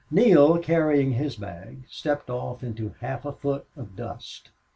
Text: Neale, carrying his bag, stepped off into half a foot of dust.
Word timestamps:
Neale, 0.09 0.57
carrying 0.57 1.11
his 1.11 1.35
bag, 1.35 1.83
stepped 1.87 2.27
off 2.31 2.63
into 2.63 2.95
half 3.01 3.23
a 3.23 3.31
foot 3.33 3.67
of 3.77 3.95
dust. 3.95 4.49